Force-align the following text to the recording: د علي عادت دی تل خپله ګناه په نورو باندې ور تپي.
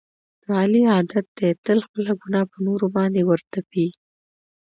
د 0.43 0.45
علي 0.61 0.81
عادت 0.91 1.25
دی 1.37 1.49
تل 1.65 1.77
خپله 1.85 2.11
ګناه 2.21 2.45
په 2.51 2.57
نورو 2.67 2.87
باندې 2.95 3.21
ور 3.23 3.41
تپي. 3.51 3.87